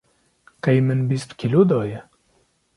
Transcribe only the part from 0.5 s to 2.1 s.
qey min bîst kîlo daye.